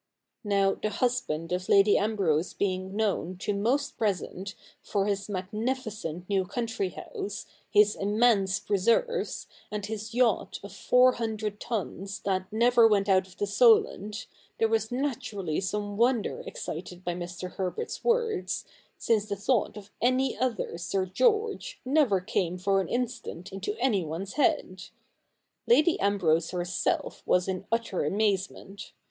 [0.43, 6.43] Now, the husband of Lady Ambrose being known to most present for his magnificent new
[6.43, 13.09] country house, his immense preserves, and his yacht of four hundred tons that never went
[13.09, 14.25] out of the Solent,
[14.57, 17.51] there was naturally some wonder excited by Mr.
[17.51, 18.65] Herbert's words,
[18.97, 23.77] since the thought of any other Sir George never came for an in stant into
[23.77, 24.85] anyone's head.
[25.67, 28.93] Lady Ambrose herself was in utter amazement.